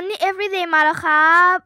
[0.00, 1.56] Money Everyday มาแล้วครับ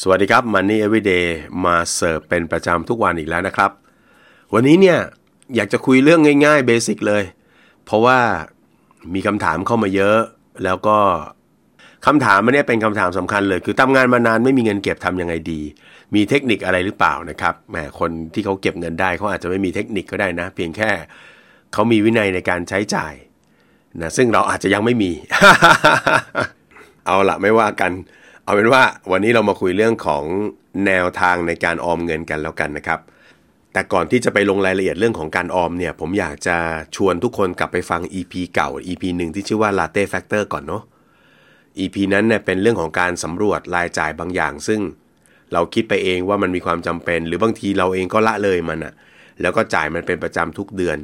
[0.00, 1.26] สวัสดีครับ Money Everyday
[1.64, 3.70] มาเสิร์ฟเป็นประจำทุกวันอีกแล้วนะครับ
[4.54, 4.98] วันนี้เนี่ย
[5.54, 7.24] อยากจะคุยเรื่องง่ายๆเบสิกเลย
[7.84, 8.18] เพราะว่า
[9.14, 10.18] มีคำถามเข้ามาเยอะ
[10.64, 10.98] แล้วก็
[12.06, 15.60] คำถามมันเนี่ยเป็นคำถามสำคัญเลย คือทำงานมานานไม่มีเงินเก็บทำยังไงดี
[16.14, 20.90] มีเทคนิคอะไรหรือเปล่านะครับแหมคนที่เขาเก็บเงินได้เขาอาจจะไม่มีเทคนิคก็ได้นะ เพียงแค่
[21.72, 23.14] เขามีวินัยในการใช้จ่าย
[24.02, 25.10] นะซึ่งเราอาจจะยังไม่มี
[27.06, 27.92] เอาละไม่ว่ากัน
[28.44, 30.24] เอาเป็นว่าวันนี้เรามาคุยเรื่องของ
[30.86, 33.00] แนวทางในการออมเงินกันแล้วกันนะครับ
[33.72, 36.56] แต่ก่อนที่จะไปลงรายละเอียดเรื่องของการออมเนี่ย ผมอยากจะ
[36.96, 40.82] ชวนทุกคนกลับไปฟัง EP เก่า EP หนึ่งที่ชื่อว่า Latte Factor ก่อนเนาะ
[41.78, 44.80] EP นั้นเนี่ยเป็นเรื่องของการสำรวจรายจ่ายบางอย่าง ซึ่ง
[45.52, 48.94] เราคิดไปเองว่ามันมีความจำเป็น หรือบางทีเราเองก็ละเลยมันอะ
[49.40, 50.98] แล้วก็จ่ายมันเป็นประจำทุกเดือน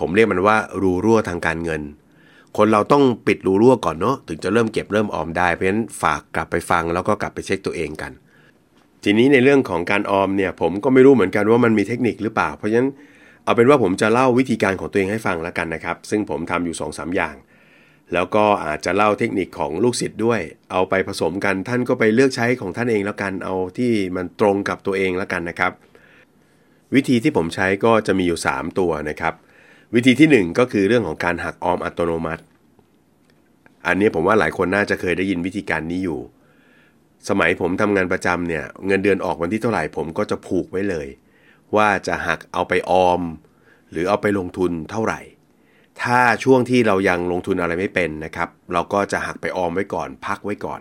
[0.00, 1.82] ผมเรียกมันว่ารูรั่วทางการเงิน
[2.56, 8.12] คนเราต้องปิดรูรั่วก่อนเนาะถึงจะเริ่มเก็บเริ่มออมได้เพราะฉะนั้นฝากกลับไปฟังแล้วก็กลับไปเช็คตัวเองกัน
[9.04, 12.88] ทีนี้ในเรื่องของการออมเนี่ยผมก็ไม่รู้เหมือนกันว่ามันมีเทคนิคหรือเปล่า เพราะฉะนั้น
[13.44, 17.34] เอาเป็นว่าผมจะเล่าวิธีการของตัวเองให้ฟังแล้วกันนะครับ ซึ่งผมทำอยู่2อสอย่าง
[18.12, 20.40] แล้วก็อาจจะเล่าเทคนิคของลูกศิษย์ด้วย
[20.72, 25.72] เอาไปผสมกันท่านก็ไปเลือกใช้ของท่านเองแล้วกันเอาที่มันตรงกับตัวเองแล้วกันนะครับ
[26.94, 29.34] วิธีที่ผมใช้ก็จะมีอยู่ 3 ตัวนะครับ
[29.94, 32.42] วิธีที่ 1 ก็คือเรื่องของการหักออมอัตโนมัติ
[33.86, 36.20] อันนี้ผมว่าหลายคนน่าจะเคยได้ยินวิธีการนี้อยู่
[37.28, 41.06] สมัยผมทำงานประจำเนี่ยเงินเดือนออกวันที่เท่าไหร่ผมก็จะผูกไว้เลย
[41.76, 43.20] ว่าจะหักเอาไปออม
[43.90, 45.20] หรือเอาไปลงทุนเท่าไหร่
[46.02, 50.80] ถ้าช่วงที่เรายังลงทุนอะไรไม่เป็นนะครับ เราก็จะหักไปออมไว้ก่อน พักไว้ก่อน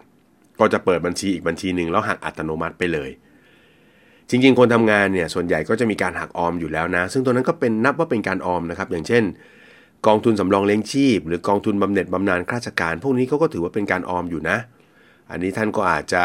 [0.60, 3.10] ก็จะเปิดบัญชีอีกบัญชีหนึ่งแล้วหักอัตโนมัติไปเลย
[4.30, 9.24] จริงๆ คนทำงานเนี่ยส่วนใหญ่ก็จะมีการหักออมอยู่แล้วนะ ซึ่งตัวนั้นก็เป็นนับว่าเป็นการออมนะครับ อย่างเช่น
[10.08, 14.58] กองทุนสำรองเลี้ยงชีพ หรือกองทุนบำเหน็จบำนาญข้าราชการ พวกนี้เขาก็ถือว่าเป็นการออมอยู่นะ
[15.32, 16.24] อันนี้ท่านก็อาจจะ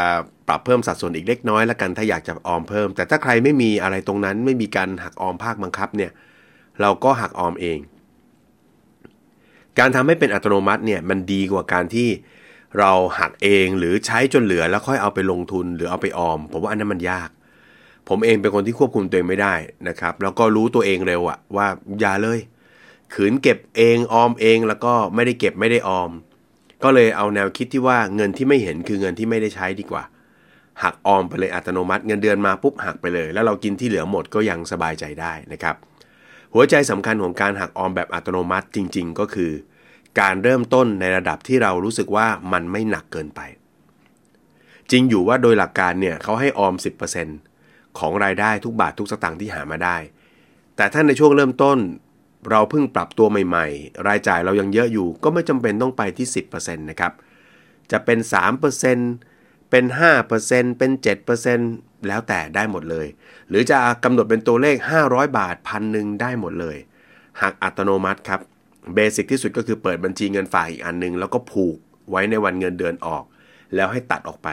[0.49, 6.11] ปรับเพิ่มสัดส่วนอีกเล็กน้อยละกันถ้าอยากจะออมเพิ่ม แต่ถ้าใครไม่มีอะไรตรงนั้นไม่มีการหักออมภาคบังคับเนี่ย
[6.81, 7.79] เราก็หักออมเอง
[9.79, 12.09] การทำให้เป็นอัตโนมัติเนี่ยมันดีกว่าการที่
[12.79, 17.31] เราหักเองหรือใช้จนเหลือแล้วค่อยเอาไปลงทุนหรือเอาไปออม ผมว่าอันนั้นมันยาก
[18.09, 19.55] ผมเองเป็นคนที่ควบคุมตัวเองไม่ได้
[19.89, 21.67] นะครับ แล้วก็รู้ตัวเองเร็วอะว่า
[22.01, 22.39] อย่าเลย
[23.15, 26.11] ขืนเก็บเองออมเองแล้วก็ไม่ได้เก็บไม่ได้ออม
[26.83, 30.03] ก็เลยเอาแนวคิดที่ว่าเงินที่ไม่เห็นคือเงินที่ไม่ได้ใช้ดีกว่า
[30.83, 35.77] หักออมไปเลยอัตโนมัติ เงินเดือนมาปุ๊บหักไปเลย แล้วเรากินที่เหลือหมดก็ยังสบายใจได้นะครับ
[36.55, 39.53] หัวใจสำคัญของการหักออมแบบอัตโนมัติจริง ๆ ก็คือ
[40.21, 43.41] การเริ่มต้นในระดับที่เรารู้สึกว่ามันไม่หนักเกินไป
[44.91, 46.75] จริงอยู่ว่าโดยหลักการเนี่ยเขาให้ออม
[47.37, 49.97] 10%ของรายได้ทุกบาททุกสตางค์ที่หามาได้
[50.77, 51.79] แต่ถ้าในช่วงเริ่มต้น
[52.51, 57.13] เราเพิ่งปรับตัวใหม่ ๆ รายจ่ายเรายังเยอะอยู่ ก็ไม่จำเป็นต้องไปที่ 10%นะครับ
[57.93, 58.19] จะเป็น
[58.95, 59.85] 3%เป็น
[60.33, 60.91] 5%เป็น
[61.47, 63.07] 7% แล้วแต่ได้หมดเลย
[63.49, 66.77] หรือจะกำหนดเป็นตัวเลข 500 บาทพันหนึ่งได้หมดเลย
[67.43, 68.41] หักอัตโนมัติครับ
[68.95, 71.77] เบสิกที่สุดก็คือเปิดบัญชีเงินฝากอีกอันหนึง แล้วก็ผูก
[72.11, 73.25] ไว้ในวันเงินเดือนออก
[73.75, 74.49] แล้วให้ตัดออกไป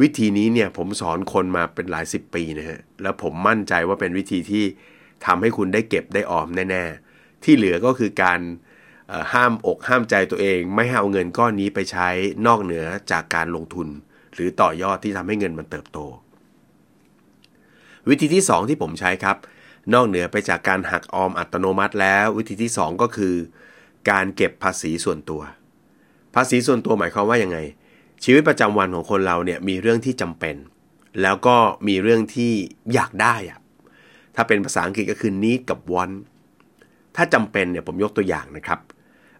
[0.00, 4.64] วิธีนี้เนี่ยผมสอนคนมาเป็นหลายสิบปีนะฮะแล้วผมมั่นใจว่าเป็นวิธีที่
[5.26, 8.40] ทำให้คุณได้เก็บได้ออมแน่ๆ ที่เหลือก็คือการ
[9.32, 12.08] ห้ามอกห้ามใจตัวเอง ไม่ให้เอาเงินก้อนนี้ไปใช้
[12.46, 13.88] นอกเหนือจากการลงทุน
[14.34, 15.98] หรือต่อยอดที่ทำให้เงินมันเติบโต
[18.08, 19.36] วิธีที่ 2 ที่ผมใช้ครับ
[19.92, 23.34] นอกเหนือไปจากการหักออมอัตโนมัติแล้ว วิธีที่ 2 ก็คือ
[24.10, 25.42] การเก็บภาษีส่วนตัว
[26.34, 27.58] ภาษีส่วนตัวหมายความว่ายังไง
[28.24, 30.56] ชีวิตประจำวันของคนเราเนี่ยมีเรื่องที่จำเป็น
[31.22, 31.56] แล้วก็
[31.88, 32.52] มีเรื่องที่
[32.94, 33.58] อยากได้อะ
[34.34, 36.14] ถ้าเป็นภาษาอังกฤษก็คือ need กับ want
[37.16, 38.80] ถ้าจำเป็นเนี่ยผมยกตัวอย่างนะครับ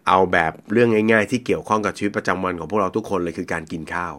[0.08, 4.14] เอาแบบเรื่องง่ายๆ ที่เกี่ยวข้องกับชีวิตประจำวันของพวกเราทุกคนเลยคือการกินข้าว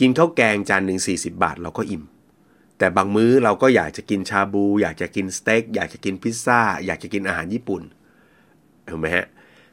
[0.00, 2.02] กินข้าวแกงจานหนึ่ง40 บาทเราก็อิ่ม
[2.80, 7.82] แต่บางมื้อเราก็อยากจะกินชาบู อยากจะกินสเต็กอยากจะกินพิซซ่า อยากจะกินอาหารญี่ปุ่น
[8.88, 9.26] ถูกไหมฮะ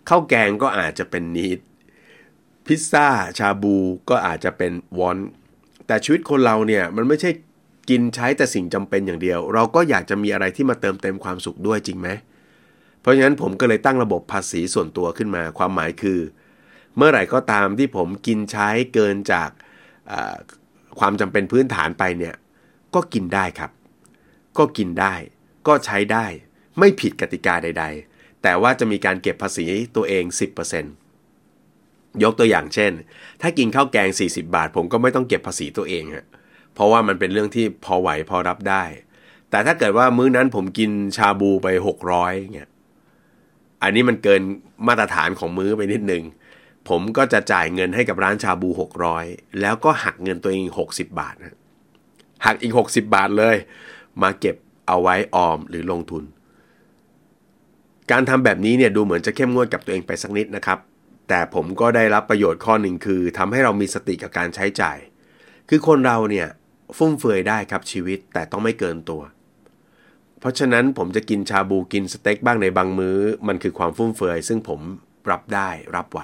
[0.09, 1.59] ข้าวแกงก็อาจจะเป็นนิด
[2.65, 3.07] พิซซ่า
[3.39, 3.75] ชาบู
[4.09, 5.17] ก็อาจจะเป็นวอน
[5.87, 7.31] แต่ชีวิตคนเราเนี่ยมันไม่ใช่
[7.89, 12.09] กินใช้แต่สิ่งจำเป็นอย่างเดียว เราก็อยากจะมีอะไรที่มาเติมเต็มความสุขด้วยจริงไหม
[13.01, 16.19] เพราะฉะนั้นผมก็เลยตั้งระบบภาษีส่วนตัวขึ้นมา ความหมายคือ
[16.97, 19.49] เมื่อไหร่ก็ตามที่ผมกินใช้เกินจาก
[20.99, 22.35] ความจำเป็นพื้นฐานไปเนี่ย
[22.95, 23.71] ก็กินได้ครับ
[24.57, 25.13] ก็กินได้
[25.67, 26.25] ก็ใช้ได้
[26.79, 30.23] ไม่ผิดกติกาใด ๆ แต่ว่าจะมีการเก็บภาษีตัวเอง
[31.03, 32.91] 10%ยกตัวอย่างเช่น
[33.41, 36.25] ถ้ากินข้าวแกง 40 บาท ผมก็ไม่ต้องเก็บภาษีตัวเองฮะ
[36.73, 38.83] เพราะว่ามันเป็นเรื่องที่พอไหวพอรับได้
[39.49, 41.67] แต่ถ้าเกิดว่ามื้อนั้นผมกินชาบูไป
[42.09, 42.69] 600เงี้ย
[43.83, 44.41] อันนี้มันเกิน
[44.87, 46.23] มาตรฐานของมื้อไปนิดนึง
[46.89, 48.69] ผมก็จะจ่ายเงินให้กับร้านชาบู
[49.13, 51.57] 600 แล้วก็หักเงินตัวเอง 60 บาทนะ
[52.45, 53.55] หักอีก 60 บาทเลย
[54.21, 54.55] มาเก็บ
[54.87, 56.23] เอาไว้ออมหรือลงทุน
[58.11, 60.79] การทำแบบนี้เนี่ยดูเหมือนจะเข้มงวดกับตัวเองไปสักนิดนะครับ
[61.29, 64.97] แต่ผมก็ได้รับประโยชน์ข้อหนึ่งคือทำให้เรามีสติกับการใช้จ่าย
[65.69, 66.47] คือคนเราเนี่ย
[66.97, 69.21] ฟุ่มเฟือยได้ครับชีวิตแต่ต้องไม่เกินตัว
[70.39, 73.17] เพราะฉะนั้นผมจะกินชาบูกินสเต็กบ้างในบางมื้อ
[73.47, 74.79] มันคือความฟุ่มเฟือยซึ่งผม
[75.31, 76.19] รับได้รับไหว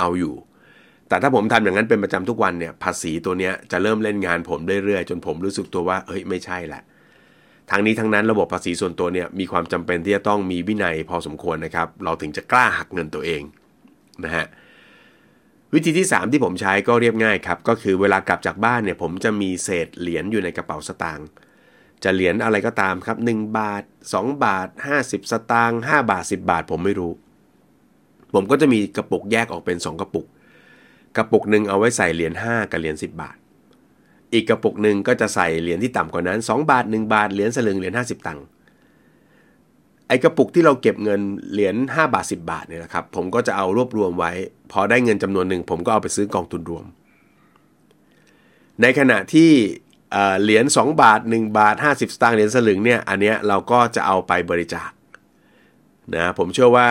[0.00, 0.34] เอาอยู่
[1.08, 6.82] แต่ถ้าผมทำอย่างนั้นเป็นประจำทุกวันเนี่ยภาษีตัวเนี้ยจะเริ่มเล่นงานผมเรื่อยๆจนผมรู้สึกตัวว่าเฮ้ยไม่ใช่แหละ
[7.70, 13.42] ทางนี้ทั้งนั้นระบบภาษีส่วนตัวเนี่ยมีความจำเป็นที่จะต้องมีวินัยพอสมควรนะครับ เราถึงจะกล้าหักเงินตัวเอง
[14.24, 14.46] นะฮะ
[15.74, 21.26] วิธีที่ 3 ที่ผมใช้ก็เรียบง่ายครับก็คือเวลากลับจากบ้านเนี่ยผมจะมีเศษเหรียญอยู่ในกระเป๋าสตางค์
[22.04, 23.82] จะเหรียญอะไรก็ตามครับ 1 บาท
[24.12, 24.68] 2 บาท
[25.00, 27.12] 50 สตางค์5บาท 10 บาทผมไม่รู้
[28.34, 30.26] ผมก็จะมีกระปุกแยกออกเป็น 2 กระปุก
[31.16, 33.36] กระปุกหนึ่งเอาไว้ใส่เหรียญ5กับเหรียญ10 บาท
[34.32, 38.44] อีกกระปุกหนึ่งก็จะใส่เหรียญที่ต่ำกว่านั้น 2 บาท 1 บาท เหรียญสลึงเหรียญ50 ตังค์
[40.08, 41.20] ไอกระปุกที่เราเก็บเงิน
[41.52, 44.32] เหรียญ5บาท 10 บาทเนี่ยนะครับผมก็จะเอารวบรวมไว้
[44.72, 46.84] พอได้เงินจำนวนหนึ่งผมก็เอาไปซื้อกองทุนรวม
[48.82, 49.50] ในขณะที่
[50.42, 54.90] เหรียญ2บาท 1 บาท 50 สตางค์เหรียญสลึงเนี่ยอันเนี้ยเราก็จะเอาไปบริจาค
[56.14, 56.90] นะผมเชื่อว่า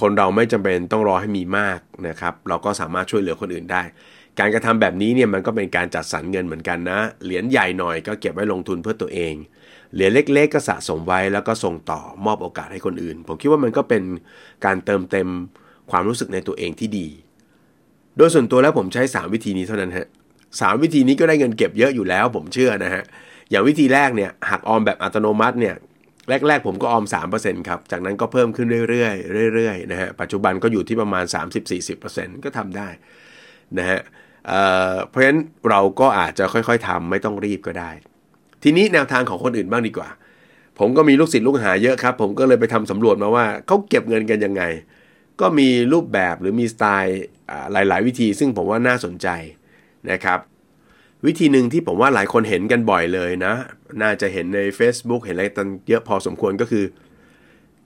[0.00, 3.82] คนเราไม่จำเป็นต้องรอให้มีมากนะครับ เราก็สามารถช่วยเหลือคนอื่นได้
[4.38, 9.34] การกระทำแบบนี้เนี่ยมันก็เป็นการจัดสรรเงินเหมือนกันนะ เหรียญใหญ่หน่อยก็เก็บไว้ลงทุนเพื่อตัวเอง
[9.94, 14.02] เหรียญเล็ก ๆ ก็สะสมไว้แล้วก็ส่งต่อมอบโอกาสให้คนอื่น ผมคิดว่ามันก็เป็น
[14.64, 15.28] การเติมเต็ม
[15.90, 17.08] ความรู้สึกในตัวเองที่ดี
[18.16, 20.06] โดยส่วนตัวแล้วผมใช้ 3 วิธีนี้เท่านั้นฮะ
[20.60, 23.02] สวิธีนี้ก็ได้เงินเก็บเยอะอยู่แล้ว ผมเชื่อนะฮะ
[23.50, 25.74] อย่างวิธีแรกเนี่ยหักออมแบบอัตโนมัติเนี่ย
[26.30, 27.04] แรก ๆ ผมก็ออม
[27.36, 31.24] 3%ครับ จากนั้นก็เพิ่มขึ้นเรื่อยๆเรื่อยๆนะฮะ ปัจจุบันก็อยู่ที่ประมาณ
[31.84, 32.88] 30-40%ก็ทำได้
[33.78, 34.00] นะฮะ
[34.48, 35.40] เเพราะฉะนั้น
[35.70, 37.90] เราก็อาจจะค่อยๆทำไม่ต้องรีบก็ได้
[38.62, 40.08] ทีนี้แนวทางของคนอื่นบ้างดีกว่า
[40.78, 44.62] ผมก็มีลูกศิษย์ลูกหาเยอะครับ ผมก็เลยไปทำสำรวจมาว่าเขาเก็บเงินกันยังไง
[45.40, 47.22] ก็มีรูปแบบหรือมีสไตล์
[47.72, 49.28] หลาย ๆ วิธี ซึ่งผมว่าน่าสนใจ
[50.10, 50.38] นะครับ
[51.26, 53.54] วิธีหนึ่งที่ผมว่าหลายคนเห็นกันบ่อยเลยนะ
[54.02, 56.84] น่าจะเห็นใน Facebook เห็นอะไรตันเยอะพอสมควรก็คือ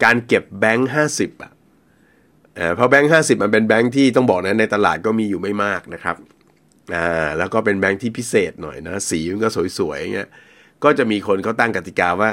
[0.05, 1.53] การเก็บแบงค์ห้าสิบอะ
[2.77, 6.17] เพราะแบงค์ห้าสิบมันเป็นแบงค์ที่ต้องบอกนะในตลาดก็มีอยู่ไม่มากนะครับ
[6.95, 9.49] อ่าแล้วก็เป็นแบงค์ที่พิเศษหน่อยนะสีมันก็
[9.79, 10.29] สวยๆเงี้ย
[10.85, 12.31] ก็จะมีคนเขาตั้งกติกาว่า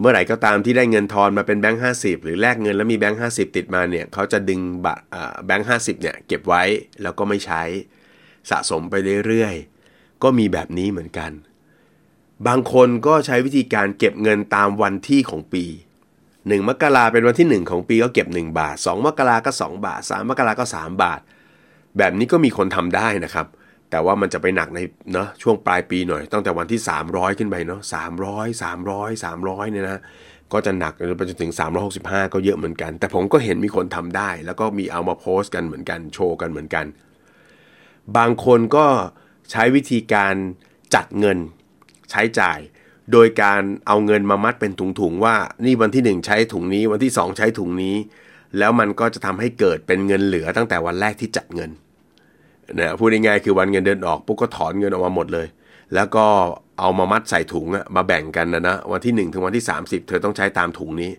[0.00, 4.86] เมื่อไหร่ก็ตามที่ได้เงินทอนมาเป็นแบงค์ห้าสิบหรือแลกเงินแล้วมีแบงค์ห้าสิบติดมาเนี่ยเขาจะดึงบ
[5.46, 6.62] แบงค์ห้าสิบเนี่ยเก็บไว้
[7.02, 7.62] แล้วก็ไม่ใช้
[8.50, 8.94] สะสมไป
[9.26, 9.75] เรื่อยๆ
[10.22, 11.30] ก็มีแบบนี้เหมือนกัน
[12.46, 15.64] บางคนก็ใช้วิธีการเก็บเงินตามวันที่ของปี
[16.16, 21.20] 1 มกราเป็นวันที่ 1 ของปีก็เก็บ 1 บาท 2 มกราก็ 2 บาท 3 มกราก็ 3 บาท
[21.98, 23.46] แบบนี้ก็มีคนทำได้นะครับ
[23.90, 24.80] แต่ว่ามันจะไปหนักใน
[25.12, 27.80] เนาะช่วงปลายปีหน่อย ตั้งแต่วันที่ 300 ขึ้นไปเนาะ
[28.22, 30.00] 300 300 300เนี่ยนะ
[30.52, 31.52] ก็จะหนักไปจนถึง
[31.92, 36.86] 365 ก็เยอะเหมือนกัน แต่ผมก็เห็นมีคนทำได้ แล้วก็มีเอามาโพสต์กันเหมือนกัน โชว์กันเหมือนกัน
[38.16, 38.86] บางคนก็
[39.50, 40.34] ใช้วิธีการ
[40.94, 41.38] จัดเงิน
[42.10, 42.58] ใช้จ่าย
[43.12, 45.34] โดยการเอาเงินมามัดเป็นถุงๆว่า
[45.64, 47.96] นี่วันที่ 1 ใช้ถุงนี้ วันที่ 2 ใช้ถุงนี้
[48.58, 51.70] แล้วมันก็จะทำให้เกิดเป็นเงินเหลือตั้งแต่วันแรกที่จัดเงิน
[52.80, 55.46] นะพูดง่ายๆคือวันเงินเดือนออกปุ๊บก็ถอนเงินออกมาหมดเลย
[55.94, 56.26] แล้วก็
[56.80, 61.10] เอามามัดใส่ถุงมาแบ่งกันนะนะวันที่ 1 ถึงวันที่ 30 เธอต้องใช้ตามถุงนี้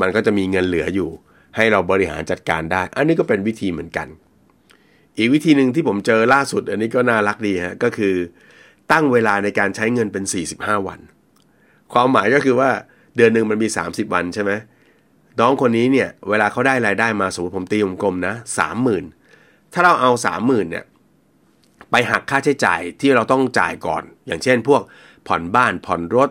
[0.00, 1.10] มันก็จะมีเงินเหลืออยู่
[1.56, 4.08] ให้เราบริหารจัดการได้ อันนี้ก็เป็นวิธีเหมือนกัน
[5.18, 8.14] อีกวิธีหนึ่งที่ผมเจอล่าสุด อันนี้ก็น่ารักดีฮะก็คือ
[8.92, 11.00] ตั้งเวลาในการใช้เงินเป็น 45 วัน
[11.92, 12.70] ความหมายก็คือว่า
[13.16, 14.52] เดือนหนึ่งมันมี 30 วันใช่ไหม
[15.40, 19.04] น้องคนนี้เนี่ยเวลาเขาได้รายได้มาสมมติผมตีวงกลมนะสามหมื่น
[19.72, 20.84] ถ้าเราเอาสามหมื่นเนี่ย
[21.90, 24.82] ไปหักค่าใช้จ่ายที่เราต้องจ่ายก่อน อย่างเช่น พวก
[25.26, 26.30] ผ่อนบ้านผ่อนรถ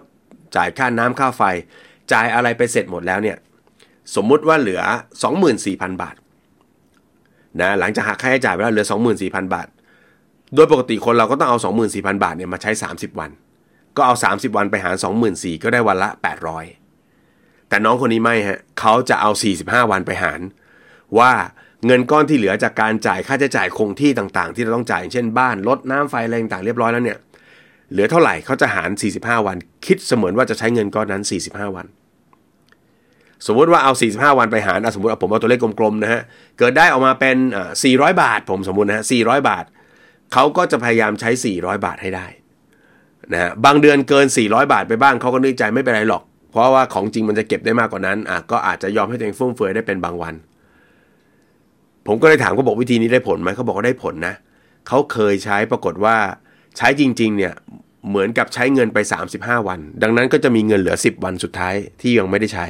[0.56, 1.42] จ่ายค่าน้ำค่าไฟ
[2.12, 3.38] จ่ายอะไรไปเสร็จหมดแล้วเนี่ย
[4.16, 4.82] สมมุติว่าเหลือ
[5.42, 6.16] 24,000 บาท
[7.62, 8.86] นะหลังจากหักค่าใช้จ่ายไปแล้วเหลือ
[9.20, 9.68] 24,000 บาท
[10.56, 11.58] โดยปกติคนเราก็ต้องเอา
[11.92, 13.32] 24,000 บาทเนี่ยมาใช้ 30 วัน
[13.98, 14.96] ก็เอา 30 วันไปหาร
[15.30, 16.10] 24,000ก็ได้วันละ
[16.90, 20.42] 800 แต่น้องคนนี้ไม่ฮะเขาจะเอา 45 วันไปหาร
[21.20, 21.32] ว่า
[21.86, 27.18] เงินก้อนที่เหลือจากการจ่ายค่าใช้จ่ายคงที่ต่างๆ ที่เราต้องจ่ายเช่นบ้านรถน้ำไฟอะไรต่างๆเรียบร้อยแล้วเนี่ย
[27.92, 31.86] เหลือเท่าไหร่เขาจะหาร 45 วัน คิดเสมือนว่าจะใช้เงินก้อนนั้น 45 วัน
[33.46, 36.22] สมมติว่าเอา 45 วันไปหารสมมติเอาผมเอาตัวเลขกลมๆนะฮะ
[36.60, 39.66] เกิดได้ออกมาเป็นอ่า400 บาท ผมสมมตินะฮะ 400 บาท
[40.34, 42.28] เขาก็จะพยายามใช้ 400 บาทให้ได้
[43.34, 50.36] นะฮะ บางเดือนเกิน 400 บาทไปบ้างเขาก็นึกใจไม่เป็นไรหรอก เพราะว่าของจริงมันจะเก็บได้มากกว่านั้น อะ ก็อาจจะยอมให้ตัวเองฟุ่มเฟือยได้เป็นบางวัน
[52.08, 54.36] ผมก็เลยถามเขาบอกวิธีนี้ได้ผลไหมเขาบอกว่าได้ผลนะ
[54.88, 56.16] เขาเคยใช้ปรากฏว่า
[56.78, 57.54] ใช้จริง ๆ เนี่ย
[58.10, 58.98] เหมือนกับใช้เงินไป
[59.34, 62.68] 35 วัน ดังนั้นก็จะมีเงินเหลือ 10 วันสุดท้ายที่ยังไม่ได้ใช้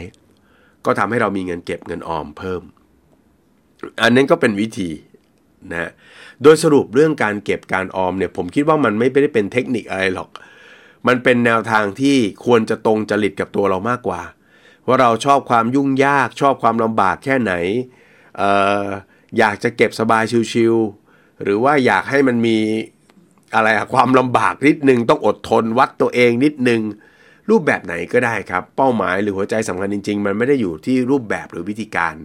[0.88, 2.62] ก็ทำให้เรามีเงินเก็บเงินออมเพิ่ม
[4.02, 4.90] อันนั้นก็เป็นวิธี
[5.74, 5.92] นะ
[6.44, 10.30] โดยสรุปเรื่องการเก็บการออมเนี่ยผมคิดว่ามันไม่ได้เป็นเทคนิคอะไรหรอก
[11.08, 14.22] มันเป็นแนวทางที่ควรจะตรงจริตกับตัวเรามากกว่า
[14.88, 17.54] ว่าเราชอบความยุ่งยาก ชอบความลำบากแค่ไหน
[18.38, 18.44] เอ
[18.84, 18.86] อ
[19.38, 22.58] อยากจะเก็บสบายชิวๆหรือว่าอยากให้มันมี
[23.56, 26.82] อะไรอะความลำบากนิดนึงต้องอดทนวัดตัวเองนิดนึง
[27.50, 32.16] รูปแบบไหนก็ได้ครับ เป้าหมายหรือหัวใจสำคัญจริง ๆ มันไม่ได้อยู่ที่รูปแบบหรือวิธีการ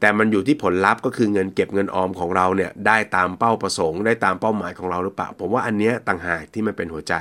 [0.00, 7.14] แต่มันอยู่ที่ผลลัพธ์ก็คือเงินเก็บเงินออมของเราเนี่ยได้ตามเป้าประสงค์ ได้ตามเป้าหมายของเราหรือเปล่าผมว่าอันเนี้ยต่างหากที่มันเป็นหัวใจ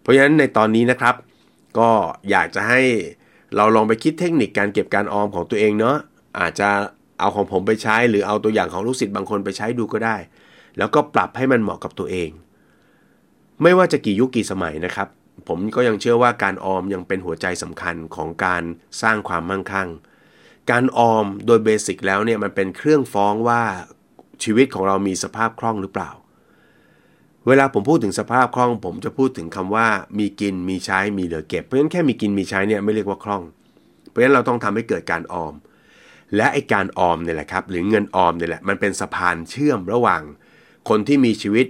[0.00, 1.14] เพราะฉะนั้นในตอนนี้นะครับ
[1.78, 1.90] ก็
[2.30, 2.80] อยากจะให้
[3.56, 5.96] เราลองไปคิดเทคนิคการเก็บการออมของตัวเองเนาะ
[6.38, 6.68] อาจจะ
[7.20, 10.16] เอาของผมไปใช้ หรือเอาตัวอย่างของลูกศิษย์บางคนไปใช้ดูก็ได้
[10.78, 12.30] แล้วก็ปรับให้มันเหมาะกับตัวเอง
[13.62, 15.08] ไม่ว่าจะกี่ยุคกี่สมัยนะครับ
[15.48, 18.62] ผมก็ยังเชื่อว่าการออมยังเป็นหัวใจสำคัญของการ
[19.02, 19.88] สร้างความมั่งคั่ง
[20.70, 23.62] การออมโดยเบสิกแล้วเนี่ยมันเป็นเครื่องฟ้องว่า
[24.44, 26.10] ชีวิตของเรามีสภาพคล่องหรือเปล่า
[27.46, 29.86] เวลาผมพูดถึงสภาพคล่อง ผมจะพูดถึงคำว่า
[30.18, 33.42] มีกินมีใช้มีเหลือเก็บ เพราะฉะนั้นแค่มีกินมีใช้เนี่ยไม่เรียกว่าคล่อง
[34.08, 35.54] เพราะฉะนั้นเราต้องทำให้เกิดการออม
[36.36, 40.22] และไอการออมเนี่ยแหละครับ หรือเงินออมเนี่ยแหละมันเป็นสะพานเชื่อมระหว่าง
[40.88, 41.66] คนที่มีชีวิต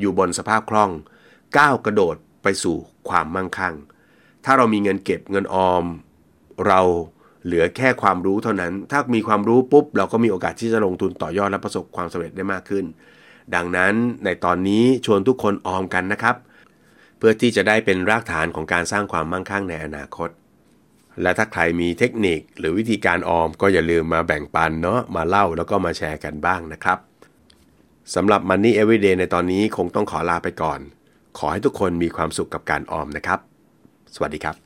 [0.00, 0.90] อยู่บนสภาพคล่อง
[1.58, 2.76] ก้าวกระโดด ไปสู่
[3.08, 3.74] ความมั่งคั่ง
[4.44, 5.84] ถ้าเรามีเงินเก็บเงินออม
[6.66, 6.80] เรา
[7.44, 12.84] เหลือแค่ความรู้เท่านั้น ถ้ามีความรู้ปุ๊บ เราก็มีโอกาสที่จะลงทุนต่อยอดและประสบความสำเร็จได้มากขึ้น
[13.54, 16.36] ดังนั้นในตอนนี้ชวนทุกคนออมกันนะครับ
[17.18, 20.30] เพื่อที่จะได้เป็นรากฐานของการสร้างความมั่งคั่งในอนาคต
[21.22, 26.98] และถ้าใครมีเทคนิคหรือวิธีการออมก็อย่าลืมมาแบ่งปันเนาะมาเล่าแล้วก็มาแชร์กันบ้างนะครับ
[28.14, 30.80] สำหรับ Money Everyday ในตอนนี้คงต้องขอลาไปก่อน
[31.38, 33.38] ขอให้ทุกคนมีความสุขกับการออมนะครับ
[34.14, 34.56] สวัสดีครับ